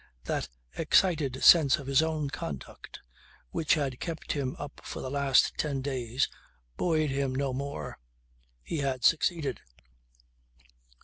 That 0.23 0.49
excited 0.75 1.43
sense 1.43 1.77
of 1.77 1.85
his 1.85 2.01
own 2.01 2.31
conduct 2.31 3.01
which 3.51 3.75
had 3.75 3.99
kept 3.99 4.31
him 4.31 4.55
up 4.57 4.81
for 4.83 4.99
the 4.99 5.11
last 5.11 5.53
ten 5.59 5.83
days 5.83 6.27
buoyed 6.75 7.11
him 7.11 7.35
no 7.35 7.53
more. 7.53 7.99
He 8.63 8.79
had 8.79 9.03
succeeded! 9.05 9.61